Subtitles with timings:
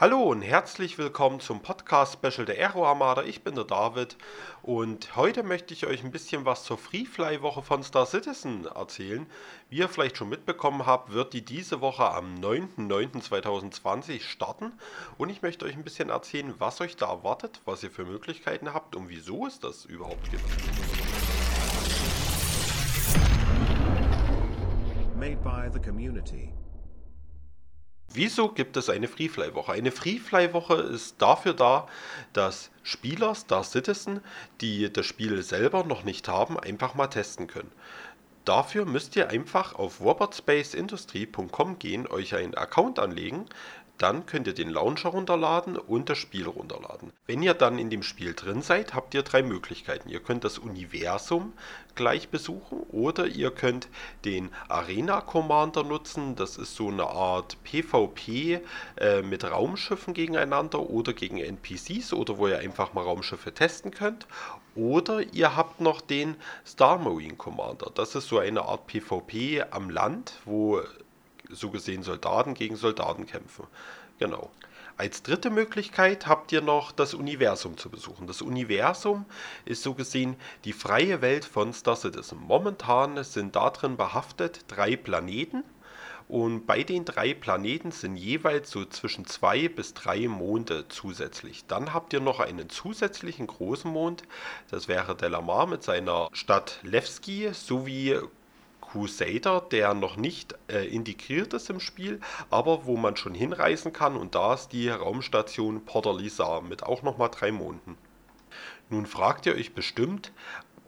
[0.00, 3.22] Hallo und herzlich willkommen zum Podcast Special der Aero Armada.
[3.22, 4.16] Ich bin der David
[4.62, 9.26] und heute möchte ich euch ein bisschen was zur Freefly Woche von Star Citizen erzählen.
[9.68, 14.72] Wie ihr vielleicht schon mitbekommen habt, wird die diese Woche am 9.9.2020 starten
[15.18, 18.72] und ich möchte euch ein bisschen erzählen, was euch da erwartet, was ihr für Möglichkeiten
[18.72, 20.44] habt und wieso es das überhaupt gibt.
[25.14, 26.54] Made by the community.
[28.12, 29.70] Wieso gibt es eine Freefly-Woche?
[29.70, 31.86] Eine Freefly-Woche ist dafür da,
[32.32, 34.20] dass Spieler, Star Citizen,
[34.60, 37.70] die das Spiel selber noch nicht haben, einfach mal testen können.
[38.44, 43.46] Dafür müsst ihr einfach auf robotspaceindustry.com gehen, euch einen Account anlegen,
[44.00, 47.12] dann könnt ihr den Launcher runterladen und das Spiel runterladen.
[47.26, 50.08] Wenn ihr dann in dem Spiel drin seid, habt ihr drei Möglichkeiten.
[50.08, 51.52] Ihr könnt das Universum
[51.94, 53.88] gleich besuchen oder ihr könnt
[54.24, 56.34] den Arena Commander nutzen.
[56.34, 58.60] Das ist so eine Art PvP
[58.96, 64.26] äh, mit Raumschiffen gegeneinander oder gegen NPCs oder wo ihr einfach mal Raumschiffe testen könnt.
[64.74, 67.90] Oder ihr habt noch den Star Marine Commander.
[67.94, 70.80] Das ist so eine Art PvP am Land, wo
[71.52, 73.66] so gesehen Soldaten gegen Soldaten kämpfen.
[74.18, 74.50] Genau.
[74.96, 78.26] Als dritte Möglichkeit habt ihr noch das Universum zu besuchen.
[78.26, 79.24] Das Universum
[79.64, 82.38] ist so gesehen die freie Welt von Star Citizen.
[82.38, 85.64] Momentan sind darin behaftet drei Planeten
[86.30, 91.64] und bei den drei Planeten sind jeweils so zwischen zwei bis drei Monde zusätzlich.
[91.66, 94.22] Dann habt ihr noch einen zusätzlichen großen Mond,
[94.70, 98.20] das wäre Delamar mit seiner Stadt Levski sowie
[98.90, 104.16] Crusader, der noch nicht äh, integriert ist im Spiel, aber wo man schon hinreisen kann
[104.16, 107.96] und da ist die Raumstation Portalisa mit auch nochmal drei Monden.
[108.88, 110.32] Nun fragt ihr euch bestimmt,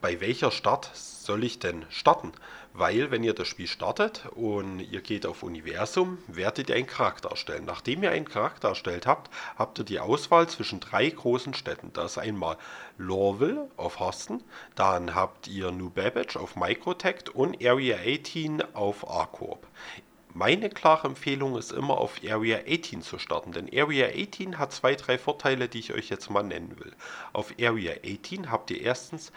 [0.02, 2.32] bei welcher Start soll ich denn starten?
[2.74, 7.30] Weil, wenn ihr das Spiel startet und ihr geht auf Universum, werdet ihr einen Charakter
[7.30, 7.64] erstellen.
[7.66, 11.92] Nachdem ihr einen Charakter erstellt habt, habt ihr die Auswahl zwischen drei großen Städten.
[11.92, 12.56] Das ist einmal
[12.98, 14.42] Lorville auf Horsten,
[14.74, 19.66] dann habt ihr New Babbage auf Microtech und Area 18 auf Arcorp.
[20.34, 24.94] Meine klare Empfehlung ist immer auf Area 18 zu starten, denn Area 18 hat zwei,
[24.94, 26.92] drei Vorteile, die ich euch jetzt mal nennen will.
[27.34, 29.30] Auf Area 18 habt ihr erstens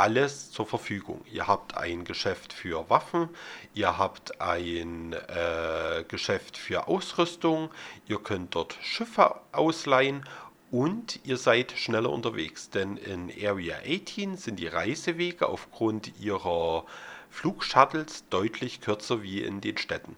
[0.00, 1.20] alles zur Verfügung.
[1.30, 3.28] Ihr habt ein Geschäft für Waffen,
[3.74, 7.70] ihr habt ein äh, Geschäft für Ausrüstung,
[8.08, 10.24] ihr könnt dort Schiffe ausleihen
[10.70, 16.86] und ihr seid schneller unterwegs, denn in Area 18 sind die Reisewege aufgrund ihrer
[17.28, 20.16] Flugshuttles deutlich kürzer wie in den Städten.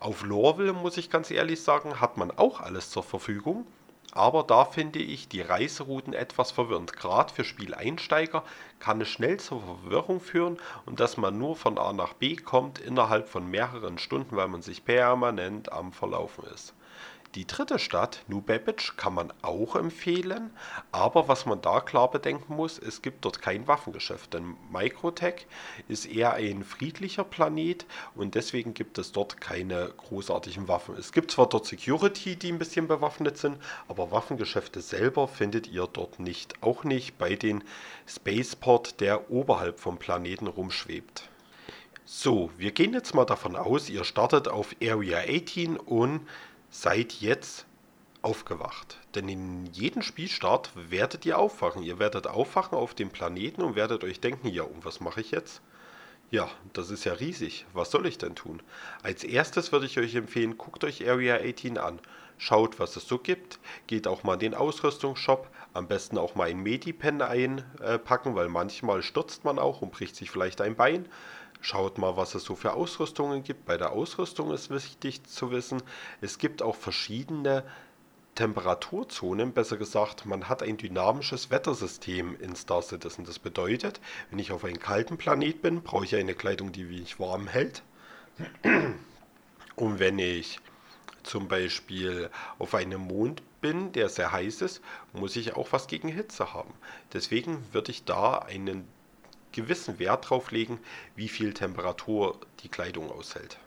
[0.00, 3.64] Auf Lorville, muss ich ganz ehrlich sagen, hat man auch alles zur Verfügung.
[4.12, 6.94] Aber da finde ich die Reiserouten etwas verwirrend.
[6.94, 8.42] Gerade für Spieleinsteiger
[8.80, 12.80] kann es schnell zur Verwirrung führen und dass man nur von A nach B kommt
[12.80, 16.74] innerhalb von mehreren Stunden, weil man sich permanent am Verlaufen ist.
[17.36, 20.50] Die dritte Stadt, New Babbage, kann man auch empfehlen,
[20.90, 25.46] aber was man da klar bedenken muss, es gibt dort kein Waffengeschäft, denn Microtech
[25.86, 27.86] ist eher ein friedlicher Planet
[28.16, 30.96] und deswegen gibt es dort keine großartigen Waffen.
[30.96, 35.86] Es gibt zwar dort Security, die ein bisschen bewaffnet sind, aber Waffengeschäfte selber findet ihr
[35.86, 37.62] dort nicht, auch nicht bei den
[38.08, 41.28] Spaceport, der oberhalb vom Planeten rumschwebt.
[42.04, 46.26] So, wir gehen jetzt mal davon aus, ihr startet auf Area 18 und
[46.70, 47.66] seid jetzt
[48.22, 48.98] aufgewacht.
[49.14, 51.82] Denn in jedem Spielstart werdet ihr aufwachen.
[51.82, 55.30] Ihr werdet aufwachen auf dem Planeten und werdet euch denken, ja, und was mache ich
[55.30, 55.62] jetzt?
[56.30, 57.66] Ja, das ist ja riesig.
[57.72, 58.62] Was soll ich denn tun?
[59.02, 61.98] Als erstes würde ich euch empfehlen, guckt euch Area 18 an.
[62.38, 63.58] Schaut, was es so gibt.
[63.88, 65.50] Geht auch mal in den Ausrüstungsshop.
[65.74, 70.30] Am besten auch mal ein Medipen einpacken, weil manchmal stürzt man auch und bricht sich
[70.30, 71.08] vielleicht ein Bein.
[71.60, 73.66] Schaut mal, was es so für Ausrüstungen gibt.
[73.66, 75.82] Bei der Ausrüstung ist wichtig zu wissen,
[76.20, 77.64] es gibt auch verschiedene
[78.34, 83.26] Temperaturzonen, besser gesagt, man hat ein dynamisches Wettersystem in Star Citizen.
[83.26, 84.00] Das bedeutet,
[84.30, 87.82] wenn ich auf einem kalten Planet bin, brauche ich eine Kleidung, die mich warm hält.
[89.76, 90.58] Und wenn ich
[91.22, 94.80] zum Beispiel auf einem Mond bin, der sehr heiß ist,
[95.12, 96.72] muss ich auch was gegen Hitze haben.
[97.12, 98.88] Deswegen würde ich da einen
[99.52, 100.78] gewissen Wert darauf legen,
[101.16, 103.58] wie viel Temperatur die Kleidung aushält.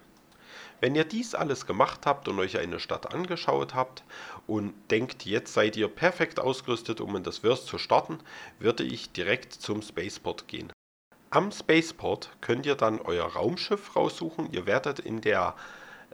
[0.84, 4.04] Wenn ihr dies alles gemacht habt und euch eine Stadt angeschaut habt
[4.48, 8.20] und denkt, jetzt seid ihr perfekt ausgerüstet, um in das Verse zu starten,
[8.60, 10.74] würde ich direkt zum Spaceport gehen.
[11.30, 14.52] Am Spaceport könnt ihr dann euer Raumschiff raussuchen.
[14.52, 15.56] Ihr werdet in der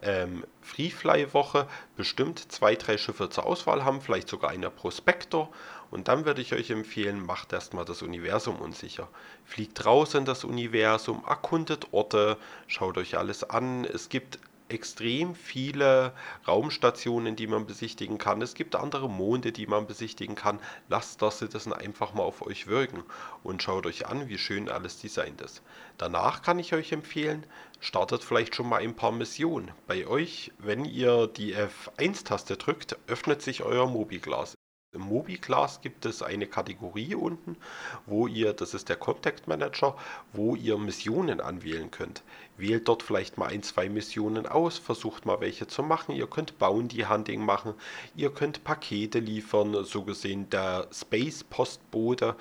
[0.01, 1.67] ähm, Freefly-Woche
[1.97, 5.49] bestimmt zwei, drei Schiffe zur Auswahl haben, vielleicht sogar einer Prospektor.
[5.91, 9.07] Und dann würde ich euch empfehlen, macht erstmal das Universum unsicher.
[9.45, 12.37] Fliegt raus in das Universum, erkundet Orte,
[12.67, 13.85] schaut euch alles an.
[13.85, 14.39] Es gibt
[14.69, 16.13] extrem viele
[16.47, 18.41] Raumstationen, die man besichtigen kann.
[18.41, 20.59] Es gibt andere Monde, die man besichtigen kann.
[20.87, 23.03] Lasst das Citizen einfach mal auf euch wirken
[23.43, 25.61] und schaut euch an, wie schön alles designt ist.
[25.97, 27.45] Danach kann ich euch empfehlen,
[27.79, 29.71] startet vielleicht schon mal ein paar Missionen.
[29.87, 34.53] Bei euch, wenn ihr die F1-Taste drückt, öffnet sich euer Mobiglas.
[34.91, 37.57] Im MobiClass gibt es eine Kategorie unten,
[38.07, 39.95] wo ihr, das ist der Contact Manager,
[40.33, 42.23] wo ihr Missionen anwählen könnt.
[42.57, 46.15] Wählt dort vielleicht mal ein, zwei Missionen aus, versucht mal welche zu machen.
[46.15, 47.75] Ihr könnt Bounty Hunting machen,
[48.15, 52.35] ihr könnt Pakete liefern, so gesehen der Space Postbote.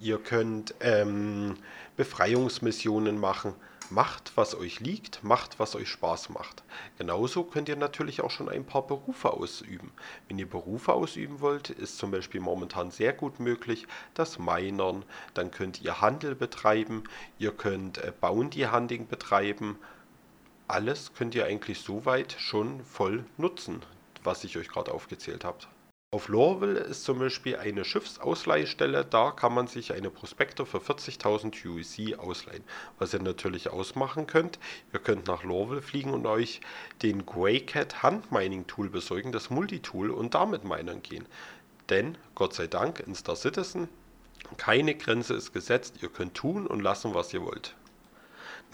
[0.00, 1.54] Ihr könnt ähm,
[1.96, 3.54] Befreiungsmissionen machen.
[3.90, 6.62] Macht, was euch liegt, macht, was euch Spaß macht.
[6.98, 9.92] Genauso könnt ihr natürlich auch schon ein paar Berufe ausüben.
[10.28, 15.50] Wenn ihr Berufe ausüben wollt, ist zum Beispiel momentan sehr gut möglich das Minern, dann
[15.50, 17.04] könnt ihr Handel betreiben,
[17.38, 19.78] ihr könnt äh, Bounty Hunting betreiben.
[20.68, 23.82] Alles könnt ihr eigentlich soweit schon voll nutzen,
[24.22, 25.58] was ich euch gerade aufgezählt habe.
[26.14, 31.66] Auf Lorville ist zum Beispiel eine Schiffsausleihstelle, da kann man sich eine Prospektor für 40.000
[31.66, 32.64] UEC ausleihen.
[32.98, 34.58] Was ihr natürlich ausmachen könnt,
[34.92, 36.60] ihr könnt nach Lorville fliegen und euch
[37.00, 41.24] den Greycat Handmining Tool besorgen, das Multitool, und damit minern gehen.
[41.88, 43.88] Denn, Gott sei Dank, in Star Citizen,
[44.58, 47.74] keine Grenze ist gesetzt, ihr könnt tun und lassen, was ihr wollt.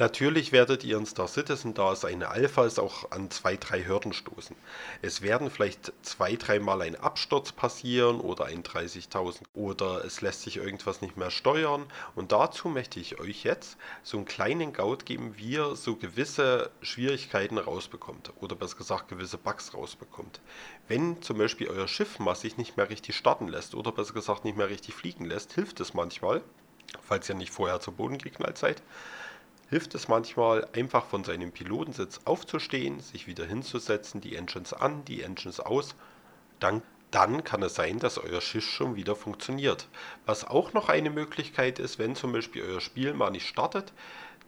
[0.00, 3.84] Natürlich werdet ihr in Star Citizen, da es eine Alpha ist, auch an zwei, drei
[3.84, 4.54] Hürden stoßen.
[5.02, 10.58] Es werden vielleicht zwei, dreimal ein Absturz passieren oder ein 30.000 oder es lässt sich
[10.58, 11.84] irgendwas nicht mehr steuern.
[12.14, 16.70] Und dazu möchte ich euch jetzt so einen kleinen Gaut geben, wie ihr so gewisse
[16.80, 20.40] Schwierigkeiten rausbekommt oder besser gesagt gewisse Bugs rausbekommt.
[20.86, 24.44] Wenn zum Beispiel euer Schiff mal sich nicht mehr richtig starten lässt oder besser gesagt
[24.44, 26.42] nicht mehr richtig fliegen lässt, hilft es manchmal,
[27.02, 28.80] falls ihr nicht vorher zu Boden geknallt seid
[29.70, 35.22] hilft es manchmal, einfach von seinem Pilotensitz aufzustehen, sich wieder hinzusetzen, die Engines an, die
[35.22, 35.94] Engines aus.
[36.60, 39.88] Dann, dann kann es sein, dass euer Schiff schon wieder funktioniert.
[40.26, 43.92] Was auch noch eine Möglichkeit ist, wenn zum Beispiel euer Spiel mal nicht startet,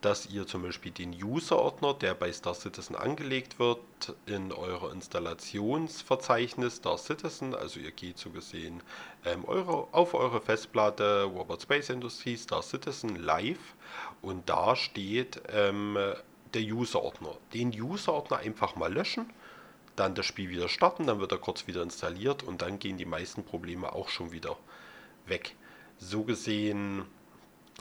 [0.01, 3.81] dass ihr zum Beispiel den User-Ordner, der bei Star Citizen angelegt wird,
[4.27, 8.83] in eurer Installationsverzeichnis Star Citizen, also ihr geht so gesehen
[9.25, 13.75] ähm, eure, auf eure Festplatte Robot Space Industry Star Citizen Live
[14.23, 15.99] und da steht ähm,
[16.55, 17.37] der User-Ordner.
[17.53, 19.31] Den User-Ordner einfach mal löschen,
[19.97, 23.05] dann das Spiel wieder starten, dann wird er kurz wieder installiert und dann gehen die
[23.05, 24.57] meisten Probleme auch schon wieder
[25.27, 25.57] weg.
[25.99, 27.05] So gesehen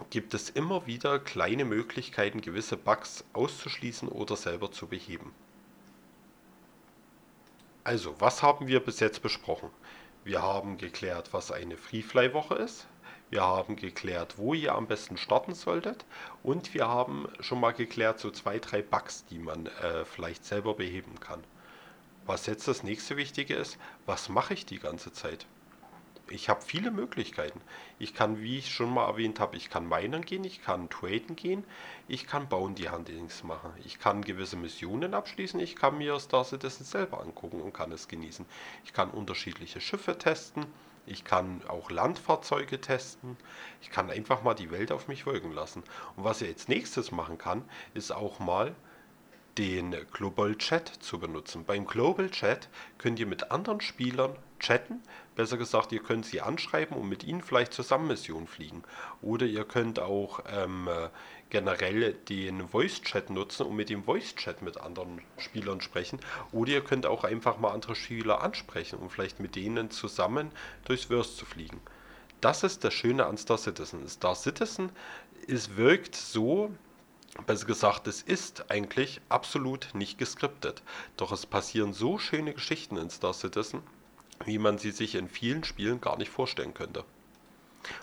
[0.10, 5.34] gibt es immer wieder kleine Möglichkeiten, gewisse Bugs auszuschließen oder selber zu beheben.
[7.84, 9.70] Also, was haben wir bis jetzt besprochen?
[10.24, 12.88] Wir haben geklärt, was eine Freefly-Woche ist.
[13.30, 16.06] Wir haben geklärt, wo ihr am besten starten solltet.
[16.44, 20.74] Und wir haben schon mal geklärt, so zwei, drei Bugs, die man äh, vielleicht selber
[20.74, 21.44] beheben kann.
[22.26, 25.46] Was jetzt das nächste Wichtige ist, was mache ich die ganze Zeit?
[26.32, 27.62] Ich habe viele Möglichkeiten.
[27.98, 31.36] Ich kann, wie ich schon mal erwähnt habe, ich kann minen gehen, ich kann traden
[31.36, 31.64] gehen,
[32.08, 36.44] ich kann bauen die Handlings machen, ich kann gewisse Missionen abschließen, ich kann mir Star
[36.44, 38.46] Citizen selber angucken und kann es genießen.
[38.86, 40.66] Ich kann unterschiedliche Schiffe testen,
[41.06, 43.38] ich kann auch Landfahrzeuge testen,
[43.82, 45.84] ich kann einfach mal die Welt auf mich wirken lassen.
[46.16, 48.76] Und was ich jetzt nächstes machen kann, ist auch mal
[49.60, 51.66] den Global Chat zu benutzen.
[51.66, 55.04] Beim Global Chat könnt ihr mit anderen Spielern chatten.
[55.36, 58.84] Besser gesagt, ihr könnt sie anschreiben und mit ihnen vielleicht zusammen Missionen fliegen.
[59.22, 60.88] Oder ihr könnt auch ähm,
[61.50, 66.22] generell den Voice Chat nutzen und mit dem Voice Chat mit anderen Spielern sprechen.
[66.54, 70.52] Oder ihr könnt auch einfach mal andere Spieler ansprechen und vielleicht mit denen zusammen
[70.86, 71.82] durchs Verse zu fliegen.
[72.40, 74.08] Das ist das Schöne an Star Citizen.
[74.08, 74.92] Star Citizen
[75.48, 76.72] es wirkt so,
[77.46, 80.82] besser gesagt, es ist eigentlich absolut nicht geskriptet.
[81.18, 83.82] Doch es passieren so schöne Geschichten in Star Citizen,
[84.46, 87.04] wie man sie sich in vielen Spielen gar nicht vorstellen könnte.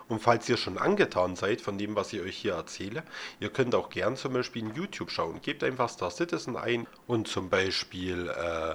[0.09, 3.03] Und falls ihr schon angetan seid von dem, was ich euch hier erzähle,
[3.41, 5.41] ihr könnt auch gern zum Beispiel in YouTube schauen.
[5.43, 8.75] Gebt einfach Star Citizen ein und zum Beispiel äh,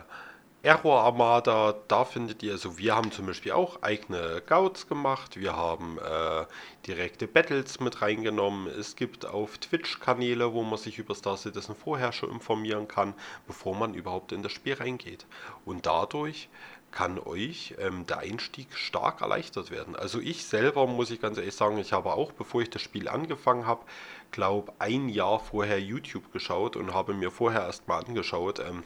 [0.63, 5.55] Error Armada, da findet ihr, also wir haben zum Beispiel auch eigene Gouts gemacht, wir
[5.55, 6.45] haben äh,
[6.85, 11.73] direkte Battles mit reingenommen, es gibt auf Twitch Kanäle, wo man sich über Star Citizen
[11.73, 13.15] vorher schon informieren kann,
[13.47, 15.25] bevor man überhaupt in das Spiel reingeht.
[15.65, 16.47] Und dadurch
[16.91, 19.95] kann euch ähm, der Einstieg stark erleichtert werden.
[19.95, 23.07] Also ich selber muss ich ganz ehrlich sagen, ich habe auch, bevor ich das Spiel
[23.07, 23.81] angefangen habe,
[24.29, 28.83] glaube ein Jahr vorher YouTube geschaut und habe mir vorher erstmal angeschaut, ähm,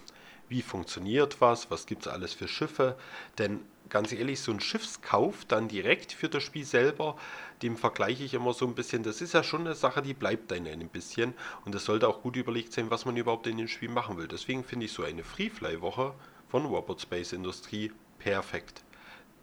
[0.50, 2.98] wie funktioniert was, was gibt es alles für Schiffe.
[3.38, 7.16] Denn ganz ehrlich, so ein Schiffskauf dann direkt für das Spiel selber,
[7.62, 9.04] dem vergleiche ich immer so ein bisschen.
[9.04, 11.34] Das ist ja schon eine Sache, die bleibt dann ein bisschen.
[11.66, 14.28] Und es sollte auch gut überlegt sein, was man überhaupt in dem Spiel machen will.
[14.28, 16.14] Deswegen finde ich so eine Freefly-Woche
[16.50, 18.84] von Robot Space Industrie perfekt.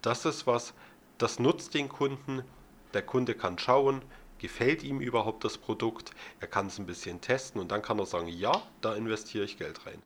[0.01, 0.73] Das ist was,
[1.17, 2.43] das nutzt den Kunden.
[2.93, 4.01] Der Kunde kann schauen,
[4.37, 8.05] gefällt ihm überhaupt das Produkt, er kann es ein bisschen testen und dann kann er
[8.05, 10.01] sagen, ja, da investiere ich Geld rein.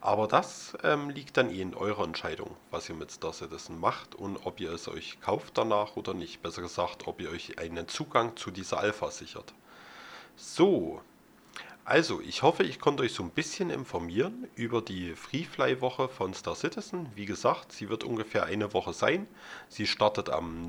[0.00, 4.14] Aber das ähm, liegt dann eh in eurer Entscheidung, was ihr mit Star Citizen macht
[4.14, 6.40] und ob ihr es euch kauft danach oder nicht.
[6.40, 9.54] Besser gesagt, ob ihr euch einen Zugang zu dieser Alpha sichert.
[10.36, 11.00] So,
[11.84, 16.54] also ich hoffe, ich konnte euch so ein bisschen informieren über die Freefly-Woche von Star
[16.54, 17.08] Citizen.
[17.16, 19.26] Wie gesagt, sie wird ungefähr eine Woche sein.
[19.68, 20.64] Sie startet am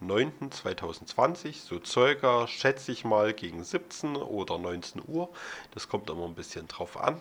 [0.00, 5.28] 9.9.2020, so circa, schätze ich mal, gegen 17 oder 19 Uhr.
[5.72, 7.20] Das kommt immer ein bisschen drauf an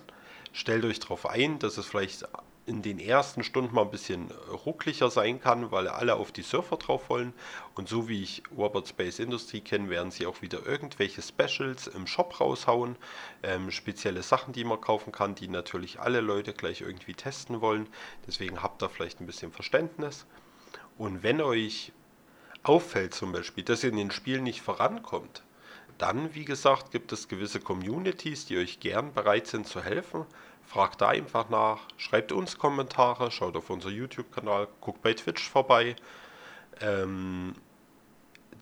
[0.59, 2.27] stellt euch darauf ein, dass es vielleicht
[2.65, 4.29] in den ersten Stunden mal ein bisschen
[4.65, 7.33] ruckliger sein kann, weil alle auf die Surfer drauf wollen.
[7.75, 12.05] Und so wie ich Robert Space Industry kenne, werden sie auch wieder irgendwelche Specials im
[12.05, 12.97] Shop raushauen.
[13.41, 17.87] Ähm, spezielle Sachen, die man kaufen kann, die natürlich alle Leute gleich irgendwie testen wollen.
[18.27, 20.27] Deswegen habt ihr vielleicht ein bisschen Verständnis.
[20.97, 21.91] Und wenn euch
[22.61, 25.41] auffällt zum Beispiel, dass ihr in den Spielen nicht vorankommt,
[25.99, 30.25] dann, wie gesagt, gibt es gewisse Communities, die euch gern bereit sind zu helfen.
[30.65, 35.95] Fragt da einfach nach, schreibt uns Kommentare, schaut auf unser YouTube-Kanal, guckt bei Twitch vorbei.
[36.79, 37.53] Ähm,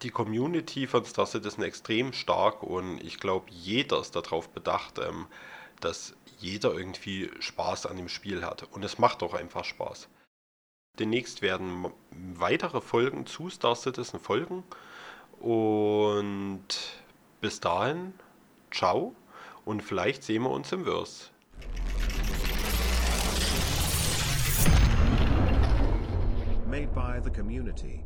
[0.01, 5.27] die Community von Star Citizen extrem stark und ich glaube, jeder ist darauf bedacht, ähm,
[5.79, 8.63] dass jeder irgendwie Spaß an dem Spiel hat.
[8.71, 10.07] Und es macht auch einfach Spaß.
[10.97, 14.63] Demnächst werden weitere Folgen zu Star Citizen folgen.
[15.39, 16.65] Und
[17.41, 18.13] bis dahin,
[18.71, 19.13] ciao
[19.65, 21.31] und vielleicht sehen wir uns im Würst.
[26.67, 28.03] Made by the community.